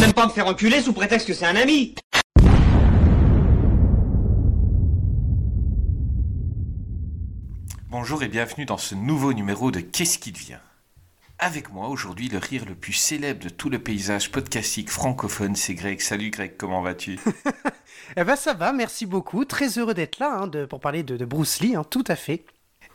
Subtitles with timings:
[0.00, 1.94] Même pas me faire enculer sous prétexte que c'est un ami
[7.90, 10.58] Bonjour et bienvenue dans ce nouveau numéro de Qu'est-ce qui devient?
[11.38, 15.74] Avec moi aujourd'hui le rire le plus célèbre de tout le paysage podcastique francophone, c'est
[15.74, 16.00] Greg.
[16.00, 17.18] Salut Greg, comment vas-tu?
[18.16, 19.44] Eh ben ça va, merci beaucoup.
[19.44, 22.16] Très heureux d'être là hein, de- pour parler de, de Bruce Lee, hein, tout à
[22.16, 22.44] fait.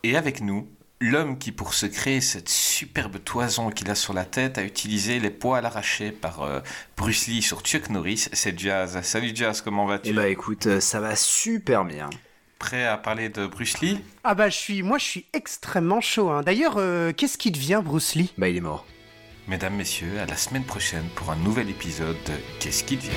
[0.04, 0.68] Et avec nous,
[1.02, 5.20] l'homme qui pour se créer cette superbe toison qu'il a sur la tête a utilisé
[5.20, 6.60] les poils arrachés par euh,
[6.98, 9.00] Bruce Lee sur Chuck Norris, c'est Jazz.
[9.04, 10.10] Salut Jazz, comment vas-tu?
[10.10, 12.10] Eh bah écoute, euh, ça va super bien.
[12.60, 14.00] Prêt à parler de Bruce Lee?
[14.24, 16.30] Ah bah je suis, moi je suis extrêmement chaud.
[16.30, 16.42] hein.
[16.42, 18.34] D'ailleurs, euh, qu'est-ce qui devient Bruce Lee?
[18.38, 18.86] Bah il est mort.
[19.48, 23.10] Mesdames, Messieurs, à la semaine prochaine pour un nouvel épisode de Qu'est-ce qui devient?